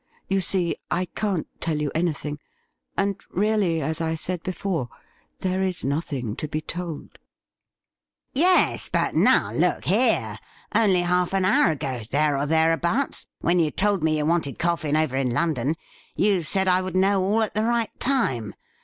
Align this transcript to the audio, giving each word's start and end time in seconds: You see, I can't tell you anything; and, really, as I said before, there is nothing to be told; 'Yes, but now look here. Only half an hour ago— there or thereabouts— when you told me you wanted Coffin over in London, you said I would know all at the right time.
You 0.27 0.41
see, 0.41 0.77
I 0.89 1.05
can't 1.05 1.45
tell 1.59 1.79
you 1.79 1.91
anything; 1.93 2.39
and, 2.97 3.21
really, 3.29 3.81
as 3.81 4.01
I 4.01 4.15
said 4.15 4.41
before, 4.41 4.89
there 5.41 5.61
is 5.61 5.85
nothing 5.85 6.35
to 6.37 6.47
be 6.47 6.59
told; 6.59 7.19
'Yes, 8.33 8.89
but 8.89 9.13
now 9.13 9.51
look 9.53 9.85
here. 9.85 10.39
Only 10.73 11.01
half 11.01 11.33
an 11.35 11.45
hour 11.45 11.69
ago— 11.73 12.01
there 12.09 12.35
or 12.35 12.47
thereabouts— 12.47 13.27
when 13.41 13.59
you 13.59 13.69
told 13.69 14.01
me 14.03 14.17
you 14.17 14.25
wanted 14.25 14.57
Coffin 14.57 14.97
over 14.97 15.15
in 15.15 15.29
London, 15.35 15.75
you 16.15 16.41
said 16.41 16.67
I 16.67 16.81
would 16.81 16.95
know 16.95 17.21
all 17.23 17.43
at 17.43 17.53
the 17.53 17.61
right 17.63 17.91
time. 17.99 18.55